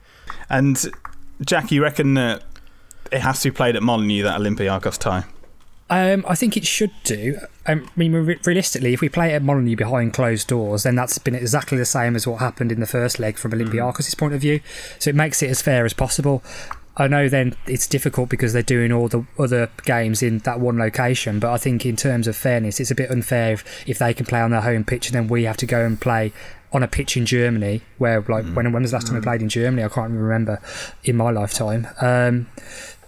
[0.49, 0.83] And
[1.45, 2.45] Jack, you reckon that
[3.13, 5.25] it has to be played at Molineux, that Olympiacos tie?
[5.89, 7.39] Um, I think it should do.
[7.67, 11.19] Um, I mean, re- realistically, if we play at Molineux behind closed doors, then that's
[11.19, 14.41] been exactly the same as what happened in the first leg from Olympiacos' point of
[14.41, 14.61] view.
[14.99, 16.43] So it makes it as fair as possible.
[16.97, 20.79] I know then it's difficult because they're doing all the other games in that one
[20.79, 24.15] location, but I think in terms of fairness, it's a bit unfair if, if they
[24.15, 26.33] can play on their home pitch and then we have to go and play
[26.73, 28.55] on a pitch in Germany, where like mm.
[28.55, 29.85] when when was the last time we played in Germany?
[29.85, 30.61] I can't even remember
[31.05, 31.87] in my lifetime.
[32.01, 32.49] Um,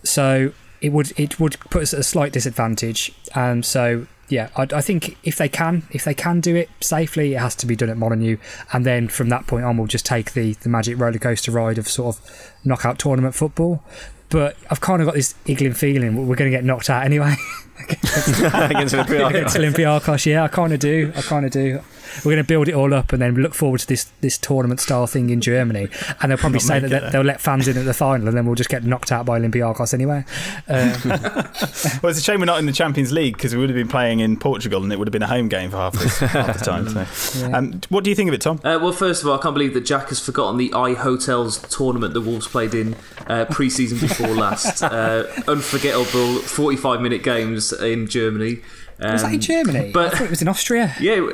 [0.05, 3.13] so it would it would put us at a slight disadvantage.
[3.35, 7.35] Um, so yeah, I, I, think if they can, if they can do it safely,
[7.35, 8.37] it has to be done at Molineux,
[8.73, 11.79] and then from that point on, we'll just take the the magic roller coaster ride
[11.79, 13.83] of sort of knockout tournament football.
[14.31, 17.35] But I've kind of got this iggling feeling we're going to get knocked out anyway.
[17.89, 20.27] against Olympiacos.
[20.27, 21.13] Yeah, I kind of do.
[21.17, 21.81] I kind of do
[22.19, 24.81] we're going to build it all up and then look forward to this this tournament
[24.81, 25.89] style thing in Germany.
[26.21, 28.47] And they'll probably say that, that they'll let fans in at the final, and then
[28.47, 30.25] we'll just get knocked out by Olympiacos anyway.
[30.69, 30.93] Um,
[32.03, 33.89] well, it's a shame we're not in the Champions League because we would have been
[33.89, 36.59] playing in Portugal, and it would have been a home game for half, this, half
[36.59, 36.89] the time.
[36.89, 37.07] So.
[37.41, 37.57] Yeah.
[37.57, 38.59] Um, what do you think of it, Tom?
[38.59, 42.15] Uh, well, first of all, I can't believe that Jack has forgotten the iHotels tournament
[42.15, 44.83] the Wolves played in uh, pre-season before last.
[44.83, 48.61] Uh, unforgettable 45 minute games in Germany.
[49.01, 49.91] Um, was that in um, Germany?
[49.93, 50.95] But it was in Austria.
[51.01, 51.31] Yeah.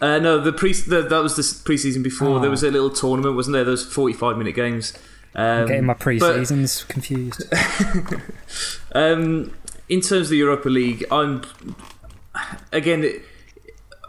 [0.00, 2.38] Uh, no, the pre the, that was the preseason before.
[2.38, 2.38] Oh.
[2.38, 3.64] There was a little tournament, wasn't there?
[3.64, 4.92] Those forty-five minute games.
[5.34, 7.42] Um, I'm getting my pre-seasons but, confused.
[8.92, 9.54] um,
[9.88, 11.42] in terms of the Europa League, I'm
[12.72, 13.20] again.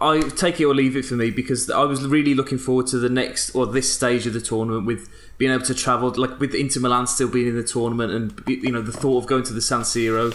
[0.02, 2.97] I take it or leave it for me because I was really looking forward to
[2.99, 6.54] the next or this stage of the tournament with being able to travel, like with
[6.54, 9.54] Inter Milan still being in the tournament, and you know the thought of going to
[9.54, 10.32] the San Siro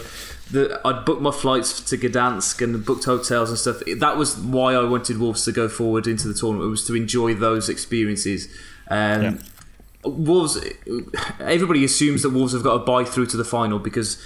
[0.51, 3.83] the, I'd booked my flights to Gdansk and booked hotels and stuff.
[3.99, 6.67] That was why I wanted Wolves to go forward into the tournament.
[6.67, 8.49] It was to enjoy those experiences.
[8.91, 9.39] Um, yeah.
[10.05, 10.59] Wolves.
[11.41, 14.23] Everybody assumes that Wolves have got to buy through to the final because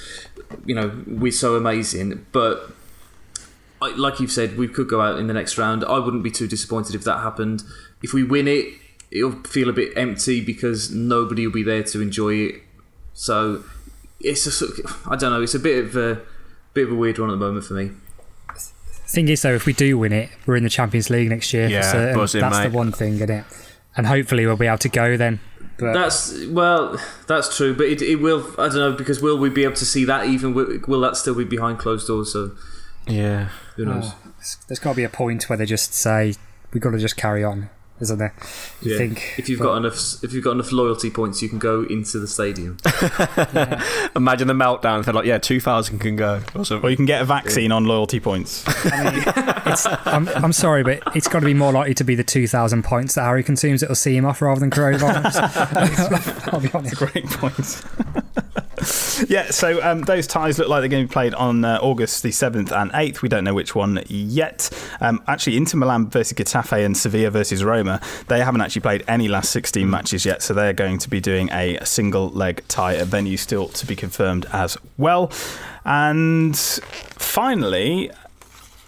[0.66, 2.26] you know we're so amazing.
[2.32, 2.72] But
[3.80, 5.84] like you've said, we could go out in the next round.
[5.84, 7.62] I wouldn't be too disappointed if that happened.
[8.02, 8.74] If we win it,
[9.10, 12.62] it'll feel a bit empty because nobody will be there to enjoy it.
[13.14, 13.64] So
[14.20, 15.42] it's a sort of, I don't know.
[15.42, 16.20] It's a bit of a
[16.74, 17.90] bit of a weird one at the moment for me.
[19.06, 21.66] Thing is, though, if we do win it, we're in the Champions League next year.
[21.66, 22.68] Yeah, so, buzzing, that's mate.
[22.68, 23.44] the one thing, isn't it?
[23.96, 25.40] And hopefully we'll be able to go then.
[25.78, 27.74] But that's well, that's true.
[27.74, 28.46] But it, it will.
[28.58, 30.26] I don't know because will we be able to see that?
[30.26, 32.32] Even will, will that still be behind closed doors?
[32.32, 32.52] So
[33.06, 34.12] yeah, who knows?
[34.12, 34.32] Oh,
[34.66, 36.34] there's got to be a point where they just say
[36.72, 38.34] we've got to just carry on isn't there?
[38.82, 38.98] You yeah.
[38.98, 41.82] think if you've but, got enough, if you've got enough loyalty points, you can go
[41.82, 42.78] into the stadium.
[42.82, 44.08] yeah.
[44.16, 45.04] Imagine the meltdown.
[45.04, 46.42] They're like, yeah, two thousand can go.
[46.54, 46.84] Awesome.
[46.84, 47.76] Or you can get a vaccine yeah.
[47.76, 48.64] on loyalty points.
[48.92, 49.24] I mean,
[50.04, 52.84] I'm, I'm sorry, but it's got to be more likely to be the two thousand
[52.84, 56.52] points that Harry consumes that'll see him off rather than coronavirus.
[56.52, 56.96] I'll be honest.
[56.96, 58.17] Great point.
[59.28, 62.22] yeah, so um, those ties look like they're going to be played on uh, August
[62.22, 63.22] the 7th and 8th.
[63.22, 64.70] We don't know which one yet.
[65.00, 69.28] Um, actually, Inter Milan versus Getafe and Sevilla versus Roma, they haven't actually played any
[69.28, 73.04] last 16 matches yet, so they're going to be doing a single leg tie, a
[73.04, 75.32] venue still to be confirmed as well.
[75.84, 78.10] And finally,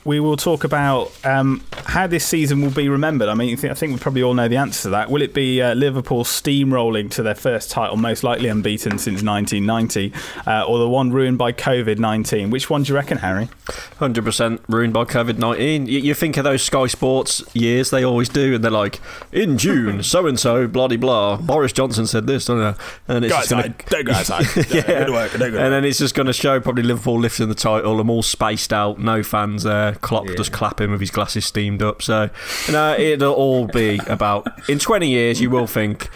[0.05, 3.29] we will talk about um, how this season will be remembered.
[3.29, 5.11] I mean, I think we probably all know the answer to that.
[5.11, 10.13] Will it be uh, Liverpool steamrolling to their first title, most likely unbeaten since 1990,
[10.47, 12.51] uh, or the one ruined by COVID 19?
[12.51, 13.49] Which one do you reckon, Harry?
[13.67, 15.87] 100% ruined by COVID 19.
[15.87, 19.01] You, you, think of those Sky Sports years, they always do, and they're like,
[19.33, 21.37] in June, so and so, bloody blah.
[21.37, 22.75] Boris Johnson said this, don't know.
[23.07, 24.47] And it's go outside, gonna, don't go outside.
[24.71, 25.11] yeah.
[25.11, 28.23] Work, and then it's just going to show probably Liverpool lifting the title, them all
[28.23, 29.90] spaced out, no fans there.
[29.95, 30.35] Klopp yeah.
[30.37, 32.03] just clapping with his glasses steamed up.
[32.03, 32.31] So,
[32.67, 34.47] you know, it'll all be about.
[34.69, 36.09] In 20 years, you will think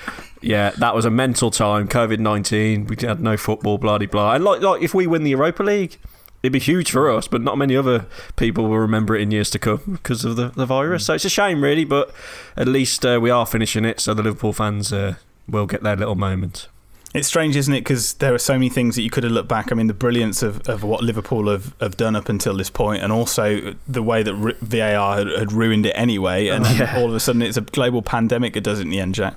[0.44, 1.88] yeah, that was a mental time.
[1.88, 4.34] COVID nineteen, we had no football, blah blah.
[4.34, 5.96] And like, like if we win the Europa League,
[6.42, 8.06] it'd be huge for us, but not many other
[8.36, 11.06] people will remember it in years to come because of the, the virus.
[11.06, 12.14] So it's a shame, really, but
[12.56, 15.14] at least uh, we are finishing it, so the Liverpool fans uh,
[15.48, 16.68] will get their little moment.
[17.14, 17.80] It's strange, isn't it?
[17.80, 19.70] Because there are so many things that you could have looked back.
[19.70, 23.04] I mean, the brilliance of, of what Liverpool have, have done up until this point,
[23.04, 26.48] and also the way that VAR had, had ruined it anyway.
[26.48, 26.98] And oh, yeah.
[26.98, 29.36] all of a sudden, it's a global pandemic that does it in the end, Jack.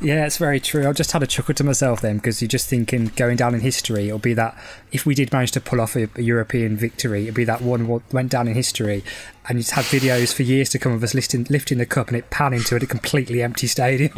[0.00, 0.86] Yeah, it's very true.
[0.86, 3.60] I just had a chuckle to myself then because you're just thinking going down in
[3.60, 4.58] history, it'll be that
[4.92, 8.02] if we did manage to pull off a, a European victory, it'd be that one
[8.12, 9.02] went down in history.
[9.48, 12.16] And you'd have videos for years to come of us lifting, lifting the cup and
[12.16, 14.12] it panning to it, a completely empty stadium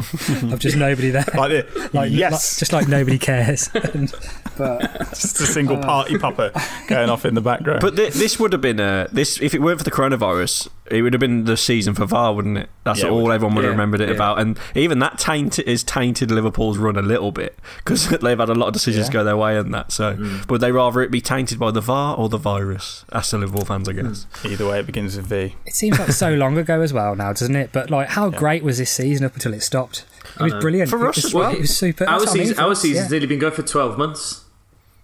[0.51, 1.25] of just nobody there.
[1.35, 2.31] like, like yes.
[2.31, 3.69] Like, just like nobody cares.
[3.73, 4.11] and,
[4.57, 6.51] but just a single uh, party popper
[6.87, 7.81] going off in the background.
[7.81, 11.03] But th- this would have been a this if it weren't for the coronavirus it
[11.03, 12.69] would have been the season for VAR, wouldn't it?
[12.83, 13.31] That's Yeah, all would.
[13.31, 14.15] everyone would have Yeah, remembered it yeah.
[14.15, 14.39] about.
[14.39, 18.55] And even that taint is tainted Liverpool's run a little bit because they've had a
[18.55, 19.13] lot of decisions Yeah.
[19.13, 19.91] go their way and that.
[19.91, 20.49] So, Mm.
[20.49, 23.05] would they rather it be tainted by the VAR or the virus?
[23.09, 24.25] That's the Liverpool fans, I guess.
[24.43, 25.55] Either way, it begins with V.
[25.65, 27.71] It seems like so long ago as well now, doesn't it?
[27.71, 30.05] But like, how great was this season up until it stopped?
[30.39, 31.51] It was brilliant For It us was- as well.
[31.53, 32.05] It was super.
[32.05, 33.11] Our That's what I mean, our us, season's yeah.
[33.11, 34.45] nearly been going for twelve months.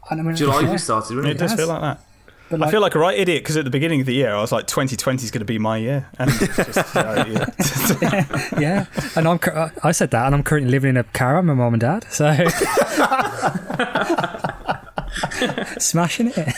[0.10, 0.71] I mean, July yeah.
[0.71, 1.39] we started, wasn't It it?
[1.39, 1.60] does has.
[1.60, 2.01] feel like that.
[2.47, 4.36] But I like- feel like a right idiot because at the beginning of the year
[4.36, 8.25] I was like 2020 is going to be my year, and just, uh, yeah.
[8.60, 11.45] yeah, and I'm cur- I said that, and I'm currently living in a car with
[11.45, 12.28] my mum and dad, so
[15.80, 16.54] smashing it.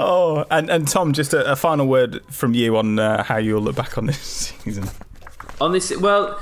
[0.00, 3.60] Oh, and and Tom, just a, a final word from you on uh, how you'll
[3.62, 4.18] look back on this
[4.64, 4.88] season.
[5.60, 6.40] On this, well,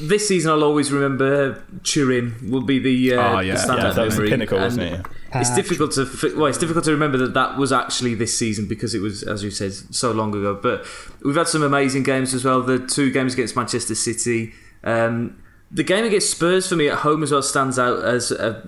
[0.00, 3.54] this season I'll always remember Turin will be the, uh, Oh, yeah.
[3.54, 4.30] the standout Yeah, that was the memory.
[4.30, 5.12] pinnacle, wasn't And it?
[5.34, 8.94] It's difficult to well, it's difficult to remember that that was actually this season because
[8.94, 10.54] it was, as you said, so long ago.
[10.54, 10.84] But
[11.24, 12.62] we've had some amazing games as well.
[12.62, 14.52] The two games against Manchester City.
[14.84, 15.38] Um,
[15.70, 18.62] the game against Spurs for me at home as well stands out as a,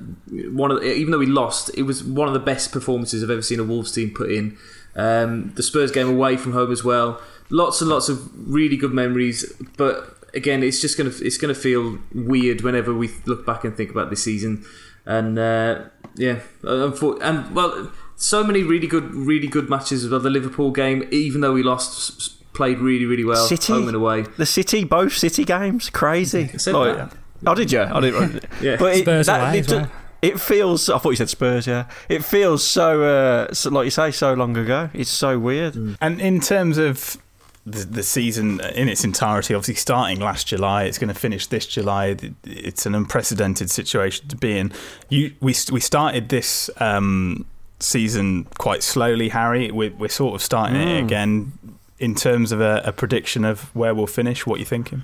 [0.51, 3.31] one of the, even though we lost, it was one of the best performances I've
[3.31, 4.59] ever seen a Wolves team put in.
[4.97, 7.21] Um, the Spurs game away from home as well.
[7.51, 11.99] Lots and lots of really good memories, but again, it's just gonna it's gonna feel
[12.15, 14.67] weird whenever we look back and think about this season.
[15.07, 15.85] And uh,
[16.17, 20.21] yeah, and well, so many really good, really good matches well.
[20.21, 23.73] The Liverpool game, even though we lost, played really, really well, City?
[23.73, 24.23] home and away.
[24.37, 26.49] The City, both City games, crazy.
[26.59, 27.13] said Like- that.
[27.47, 27.81] Oh, did you?
[27.83, 28.45] I didn't.
[28.61, 28.77] Yeah.
[28.77, 29.91] but it, Spurs that, away it, well.
[30.21, 30.91] it feels.
[30.91, 31.67] I thought you said Spurs.
[31.69, 33.71] Yeah, it feels so, uh, so.
[33.71, 34.91] Like you say, so long ago.
[34.93, 35.77] It's so weird.
[36.01, 37.17] And in terms of
[37.65, 41.65] the, the season in its entirety, obviously starting last July, it's going to finish this
[41.65, 42.17] July.
[42.45, 44.73] It's an unprecedented situation to be in.
[45.09, 47.47] You, we we started this um,
[47.79, 49.71] season quite slowly, Harry.
[49.71, 51.53] We're, we're sort of starting it again.
[51.99, 55.03] In terms of a, a prediction of where we'll finish, what you're you thinking?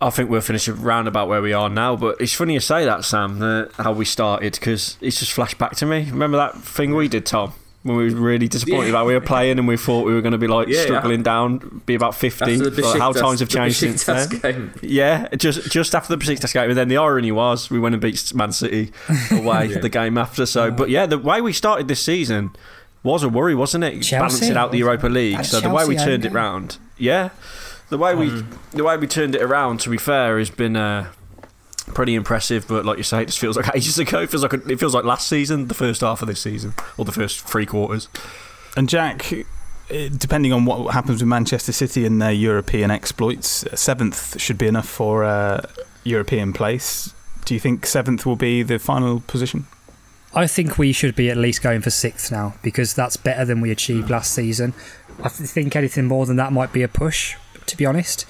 [0.00, 1.94] I think we'll finish round about where we are now.
[1.96, 3.38] But it's funny you say that, Sam.
[3.38, 6.08] The, how we started because it's just flashed back to me.
[6.10, 7.52] Remember that thing we did, Tom?
[7.82, 8.90] When we were really disappointed Yeah.
[8.90, 11.22] about we were playing and we thought we were going to be like Yeah, struggling
[11.22, 12.56] down, be about fifty.
[12.56, 14.52] The Like, how Besiktas- times have the changed since Besiktas then.
[14.52, 14.72] game.
[14.82, 18.02] Yeah, just just after the Besiktas game, and then the irony was we went and
[18.02, 18.90] beat Man City
[19.30, 20.46] away the game after.
[20.46, 22.50] So, but yeah, the way we started this season
[23.06, 23.92] was a worry, wasn't it?
[24.02, 24.16] Chelsea.
[24.16, 25.36] Balancing out the Europa League.
[25.36, 26.38] That's So the way we Chelsea, turned it yeah.
[26.38, 27.30] round, yeah,
[27.88, 29.80] the way we the way we turned it around.
[29.80, 30.76] To be fair, has been.
[30.76, 31.10] Uh,
[31.94, 34.20] Pretty impressive, but like you say, it just feels like ages ago.
[34.20, 37.04] It feels like it feels like last season, the first half of this season, or
[37.04, 38.08] the first three quarters.
[38.76, 44.38] And Jack, eh, depending on what happens with Manchester City and their European exploits, seventh
[44.40, 45.64] should be enough for a
[46.02, 47.14] European place.
[47.44, 49.66] Do you think seventh will be the final position?
[50.36, 53.62] I think we should be at least going for sixth now because that's better than
[53.62, 54.74] we achieved last season.
[55.22, 58.26] I think anything more than that might be a push, to be honest.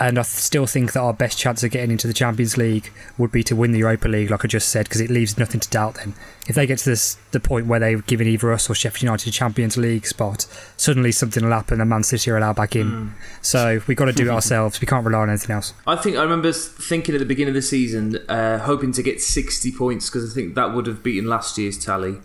[0.00, 3.32] And I still think that our best chance of getting into the Champions League would
[3.32, 5.68] be to win the Europa League, like I just said, because it leaves nothing to
[5.70, 5.94] doubt.
[5.94, 6.14] Then,
[6.46, 9.28] if they get to this, the point where they've given either us or Sheffield United
[9.28, 13.12] a Champions League spot, suddenly something will happen and Man City are allowed back in.
[13.42, 14.80] So we've got to do it ourselves.
[14.80, 15.74] We can't rely on anything else.
[15.86, 19.20] I think I remember thinking at the beginning of the season, uh, hoping to get
[19.20, 22.18] 60 points because I think that would have beaten last year's tally.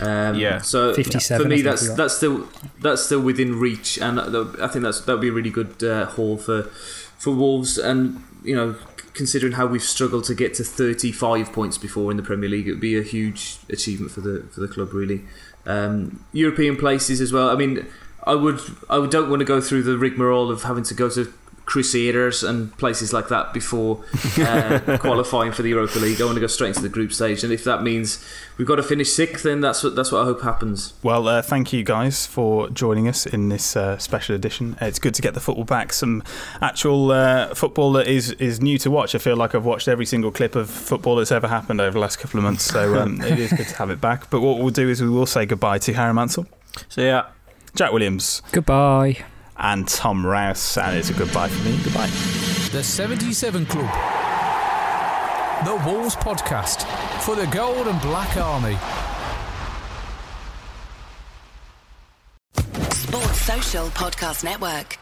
[0.00, 0.60] Um, Yeah.
[0.60, 2.48] So 57, for me, that's that's still
[2.80, 6.06] that's still within reach, and I think that's that would be a really good uh,
[6.06, 6.70] haul for
[7.18, 7.76] for Wolves.
[7.76, 8.76] And you know,
[9.14, 12.72] considering how we've struggled to get to 35 points before in the Premier League, it
[12.72, 15.22] would be a huge achievement for the for the club, really.
[15.66, 17.50] Um, European places as well.
[17.50, 17.86] I mean,
[18.24, 21.32] I would I don't want to go through the rigmarole of having to go to
[21.68, 24.02] Crusaders and places like that before
[24.38, 26.18] uh, qualifying for the Europa League.
[26.18, 28.24] I want to go straight into the group stage, and if that means
[28.56, 30.94] we've got to finish sixth, then that's what that's what I hope happens.
[31.02, 34.78] Well, uh, thank you guys for joining us in this uh, special edition.
[34.80, 35.92] It's good to get the football back.
[35.92, 36.22] Some
[36.62, 39.14] actual uh, football that is, is new to watch.
[39.14, 42.00] I feel like I've watched every single clip of football that's ever happened over the
[42.00, 44.30] last couple of months, so um, it is good to have it back.
[44.30, 46.46] But what we'll do is we will say goodbye to Harry Mansell,
[46.88, 47.26] So yeah,
[47.74, 49.18] Jack Williams, Goodbye.
[49.58, 51.78] And Tom Rouse, and it's a goodbye for me.
[51.84, 52.06] Goodbye.
[52.72, 53.90] The 77 Club.
[55.64, 56.82] The Wolves Podcast
[57.22, 58.76] for the Gold and Black Army.
[62.92, 64.98] Sports Social Podcast Network.